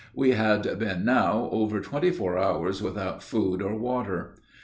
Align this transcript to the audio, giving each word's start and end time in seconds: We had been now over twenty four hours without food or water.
We 0.15 0.31
had 0.31 0.63
been 0.79 1.05
now 1.05 1.47
over 1.51 1.79
twenty 1.79 2.09
four 2.09 2.35
hours 2.35 2.81
without 2.81 3.21
food 3.21 3.61
or 3.61 3.75
water. 3.77 4.33